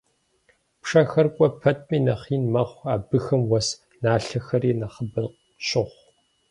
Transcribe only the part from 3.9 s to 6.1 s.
налъэхэри нэхъыбэ щохъу.